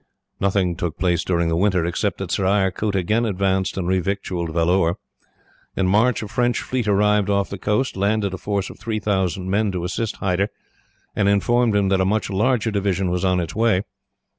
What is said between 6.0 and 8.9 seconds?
a French fleet arrived off the coast, landed a force of